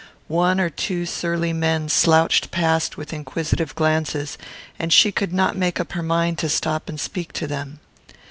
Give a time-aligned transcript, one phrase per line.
[0.29, 4.35] One or two surly looking men slouched past with inquisitive glances,
[4.79, 7.79] and she could not make up her mind to stop and speak to them.